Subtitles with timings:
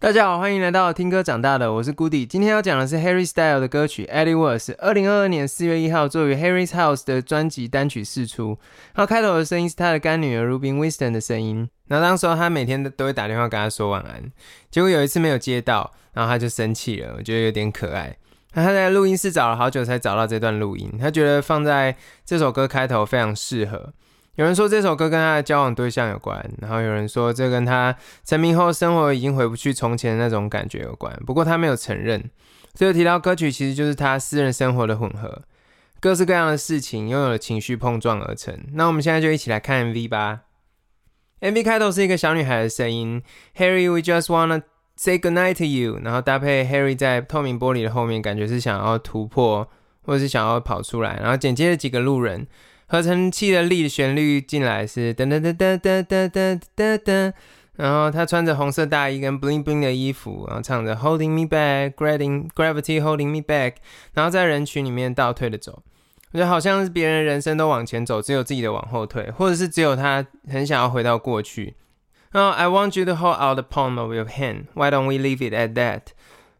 [0.00, 2.24] 大家好，欢迎来到听歌长大的，我是 Goody。
[2.24, 8.56] 今天要讲的是 Harry Style 的歌曲《Eddie Was》，二零二二年四月一号作为 Harry's House 的专辑单曲释出。
[8.94, 11.68] 然后开头的声音是他的干女儿 Ruby Winston 的声音。
[11.88, 14.22] 然后当时候他每天都都会打电话跟他说晚安，
[14.70, 18.16] 结果有一次没有接到，然后他就生气了，我觉得有点可爱。
[18.52, 23.92] 那他在录音室找了好久才找到这段录音，他觉得放在这首歌开头非常适合。
[24.38, 31.12] 有人说这首歌跟他的交往对象有关，然后有人说这跟他成名后生活已经回不去从前的那种感觉有关。
[31.26, 32.30] 不过他没有承认。
[32.72, 35.42] 最后提到歌曲其实就是他私人生活的混合，
[35.98, 38.56] 各式各样的事情拥有了情绪碰撞而成。
[38.74, 40.42] 那我们现在就一起来看 MV 吧。
[41.40, 43.20] MV 开头是一个小女孩的声音
[43.56, 44.62] ，Harry，we just wanna
[44.94, 49.68] say good night to you，然后搭配 Harry 在透明玻璃的后面，感觉是想要突破
[50.02, 52.46] 或者是想要跑出来，然后剪接了几个路人。
[52.88, 57.32] 合成器的力的旋律进来是噔噔噔噔噔噔噔噔噔，
[57.76, 63.74] 然后他穿着红色大衣跟 bling bling 的衣服，然后唱着 Holding me back, gravity gravity holding me back，
[64.14, 65.82] 然后在人群里面倒退的走，
[66.32, 71.74] 我觉得好像是别人人生都往前走，只有自己的往后退，或者是只有他很想要回到过去。
[72.30, 75.38] 然后 I want you to hold out the palm of your hand, why don't we leave
[75.38, 76.02] it at that？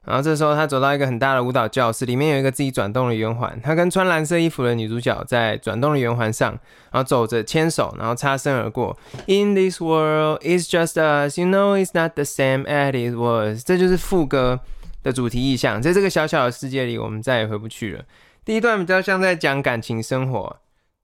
[0.08, 3.60] 然后这时候，他走到一个很大的舞蹈教室，里面有一个自己转动的圆环。
[3.62, 6.52] 他跟穿蓝色衣服的女主角在转动的圆环上，
[6.90, 8.96] 然后走着牵手，然后擦身而过。
[9.26, 11.38] In this world, it's just us.
[11.38, 13.62] You know, it's not the same as it was.
[13.62, 14.60] 这就是副歌
[15.02, 15.82] 的主题意象。
[15.82, 18.04] 在这个小小的世界里，我们再也回不去了。
[18.46, 20.56] 第一段比较像在讲感情生活。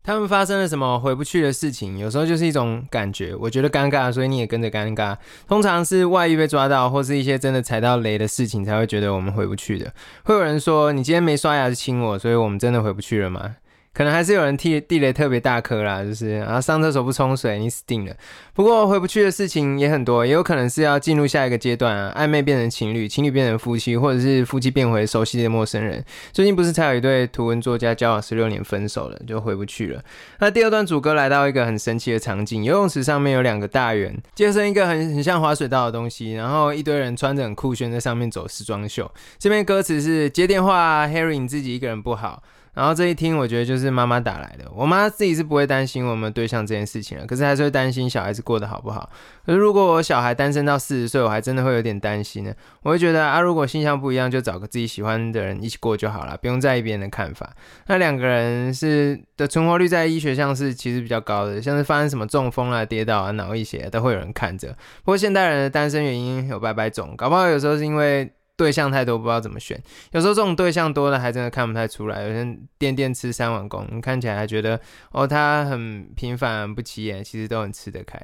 [0.06, 1.96] 他们发生了什么回不去的事情？
[1.96, 5.16] 有时候就是一种感觉，我觉得尴尬，所以你也跟着尴尬。
[5.48, 9.90] 通常是外遇被抓到，或是一些真的踩到雷的事情，才会觉得我们回不去的。
[10.24, 13.56] 会有人说：“你今天没刷牙就亲我，所以我们真的回不去了吗？”
[13.94, 18.12] 可能还是有人地地雷特别大颗啦，就是然后上厕所不冲水，你死定了。
[18.52, 26.04] 不过回不去的事情也很多，也有可能是要进入下一个阶段啊，暧昧变成情侣，情侣变成夫妻，或者是夫妻变回熟悉的陌生人。
[26.32, 30.02] 最近不是才有一对图文作家交往十六年分手了，就回不去了。
[30.40, 39.08] 那第二段主歌来到一个很神奇的场景，游泳池上面有两个大圆，接生一个很很像滑水道的东西，然后一堆人穿着很酷炫在上面走时装秀。
[39.38, 42.42] 这边歌词是接电话，Harry 你自己一个人不好。
[42.74, 44.70] 然后这一听，我觉得就是妈妈打来的。
[44.74, 49.08] 我妈自己是不会担心我们对象这件事情了，可是还是会担心小孩子过得好不好。
[49.46, 52.52] 可是如果我小孩单身到四十岁，我还真的会有点担心呢。
[52.82, 57.48] 我会觉得啊，如果性向不一样，就找个自己喜欢的人一起过就好了，不用在意别人的看法。
[57.86, 64.68] 那两个人是的存活率在医学上是其实比较高的，像是发生什么中风啊、跌倒啊、脑溢血都会有人看着。
[65.04, 68.32] 不过现代人的单身原因有百百种，搞不好有时候是因为。
[68.56, 69.80] 对象太多，不知道怎么选。
[70.12, 72.22] 有时候这种对象多了，还真的看不太出来。
[72.22, 78.20] 有人垫垫吃三碗公，你看起来还觉得哦，他很平凡不起眼，其实都很吃得开。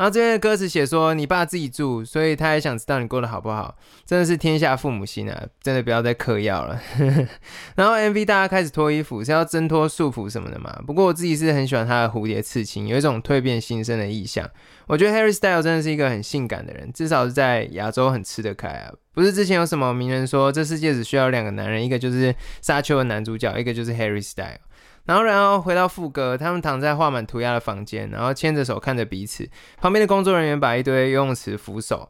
[0.00, 3.76] 然后这边的歌词写说，你爸自己住，所以他也想知道你过得好不好。
[4.06, 5.46] 真的是天下父母心啊！
[5.62, 6.80] 真的不要再嗑药了。
[7.76, 10.74] 然后 MV 大家开始脱衣服，是要挣脱束缚什么的嘛？
[10.86, 14.48] 不过我自己是很喜欢他的蝴蝶刺青，有一种蜕变新生的意象。
[14.86, 18.90] 我觉得 Harry Style 真的是一个很性感的人，至少是在亚洲很吃得开啊。
[19.12, 24.60] 不是之前有什么名人说，这世界只需要两个男人，一个就是沙丘的男主角，一个就是 Harry Style。
[25.06, 29.48] 然后，然后回到副歌，他们躺在画满涂鸦的房间，然后牵着手看着彼此。
[29.78, 32.08] 旁边的工作人员把一堆游泳池扶手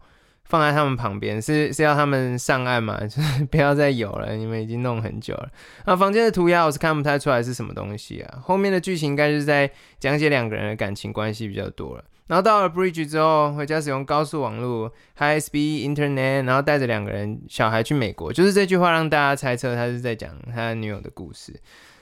[0.51, 2.99] 放在他们旁边，是是要他们上岸嘛？
[3.07, 5.49] 就是不要再游了，你们已经弄很久了。
[5.87, 8.39] 那房间的涂鸦我是看不太出来是什么东西啊。
[8.43, 12.05] 后面的剧情应该是在讲解两个人的感情关系比较多了。
[12.27, 21.55] 然后到了 Bridge 之后，回家使用高速网络 High Speed Internet，然后带着两个人小孩去美国，就是这句话让大家猜测他是在讲他女友的故事。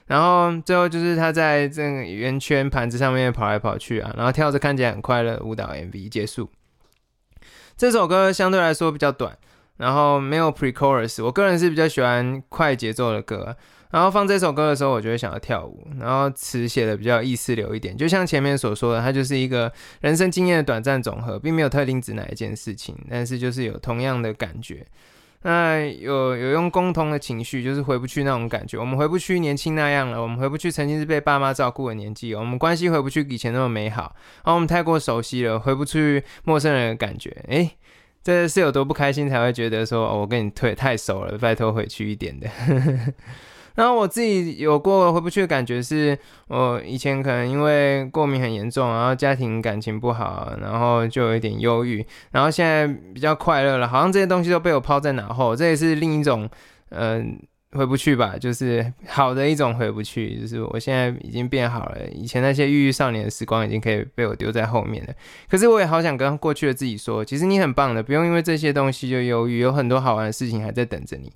[0.06, 6.50] 然后最后就是他在这个圆圈盘子上面跑来跑去啊，然后跳着看起来很快乐舞蹈 MV 结束。
[7.78, 9.38] 这首歌相对来说比较短，
[9.76, 11.24] 然后没有 pre-chorus。
[11.24, 13.56] 我个人是比较喜欢快节奏的歌，
[13.92, 15.86] 然后放这首歌的时候，我就会想要跳舞。
[16.00, 24.84] 然后词写的比较意识流一点，就像前面所说的，它就是一个人生经验的短暂总和，并没有特定指哪一件事情，但是就是有同样的感觉。
[25.42, 28.76] 那有有用共同的情绪，就是回不去那种感觉。
[28.76, 32.34] 我们回不去年轻那样了，我们回不去曾经是被爸妈照顾的年纪。
[32.34, 34.14] 我们关系回不去以前那么美好，
[34.44, 37.30] 然后我们太过熟悉了，回不去陌生人的感觉。
[37.48, 37.70] 诶，
[38.22, 42.48] 这是有多不开心才会觉得说，我跟你退太熟了，拜托回去一点的。
[43.78, 56.50] 然后我自己有过回不去的感觉，是我以前可能因为过敏很严重，然后家庭感情不好，然后就有一点忧郁，然后现在比较快乐了，好像这些东西都被我抛在脑后，这也是另一种，
[56.88, 57.38] 嗯，
[57.70, 65.14] 回不去吧，就是好的一种回不去，就是我现在已经变好了，以前那些郁郁少年的时光已经可以被我丢在后面了。
[65.48, 71.30] 可是我也好想跟过去的自己说，其实你很棒的，不用因为这些东西就忧郁，有很多好玩的事情还在等着你。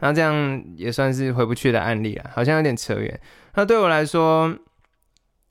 [0.00, 3.20] 那这样也算是回不去的案例了，好像有点扯远。
[3.54, 4.54] 那对我来说，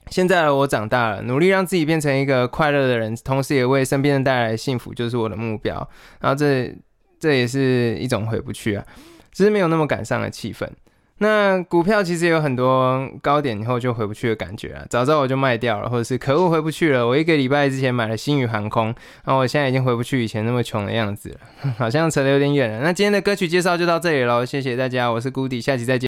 [0.10, 5.76] 现在我长大了，努力让自己变成一个快乐的人，同时也为身边人带来幸福，就是我的目标。
[6.20, 6.76] 然后这
[7.20, 8.86] 这也是一种回不去啊。
[9.32, 10.70] 只是没有那么赶上的气氛。
[11.20, 17.08] 那股票其实有很多高点以后就回不去的感觉啊，早知道我就卖掉了，或者是可恶回不去了。
[17.08, 18.88] 我一个礼拜之前买了新宇航空，
[19.24, 22.82] 然后我现在已经回不去以前那么穷的样子了， 好像扯得有点远了。
[22.82, 26.04] 那今天的歌曲介绍就到这里喽，谢谢大家，我是谷底，下期再见。